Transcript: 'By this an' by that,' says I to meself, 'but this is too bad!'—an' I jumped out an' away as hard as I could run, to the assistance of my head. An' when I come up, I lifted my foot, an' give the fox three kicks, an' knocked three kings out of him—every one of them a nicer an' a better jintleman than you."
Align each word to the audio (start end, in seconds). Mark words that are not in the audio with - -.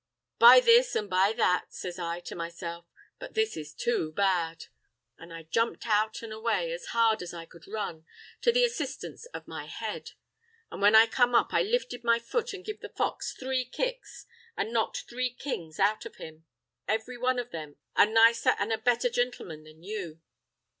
'By 0.39 0.59
this 0.61 0.95
an' 0.95 1.07
by 1.09 1.31
that,' 1.31 1.71
says 1.71 1.99
I 1.99 2.21
to 2.21 2.33
meself, 2.35 2.87
'but 3.19 3.35
this 3.35 3.55
is 3.55 3.71
too 3.75 4.11
bad!'—an' 4.11 5.31
I 5.31 5.43
jumped 5.43 5.85
out 5.85 6.23
an' 6.23 6.31
away 6.31 6.71
as 6.73 6.87
hard 6.87 7.21
as 7.21 7.35
I 7.35 7.45
could 7.45 7.67
run, 7.67 8.07
to 8.41 8.51
the 8.51 8.63
assistance 8.65 9.27
of 9.27 9.47
my 9.47 9.65
head. 9.65 10.13
An' 10.71 10.81
when 10.81 10.95
I 10.95 11.05
come 11.05 11.35
up, 11.35 11.53
I 11.53 11.61
lifted 11.61 12.03
my 12.03 12.17
foot, 12.17 12.51
an' 12.51 12.63
give 12.63 12.79
the 12.79 12.89
fox 12.89 13.31
three 13.33 13.63
kicks, 13.63 14.25
an' 14.57 14.73
knocked 14.73 15.03
three 15.07 15.29
kings 15.35 15.79
out 15.79 16.03
of 16.07 16.15
him—every 16.15 17.19
one 17.19 17.37
of 17.37 17.51
them 17.51 17.75
a 17.95 18.07
nicer 18.07 18.55
an' 18.57 18.71
a 18.71 18.79
better 18.79 19.07
jintleman 19.07 19.65
than 19.65 19.83
you." 19.83 20.19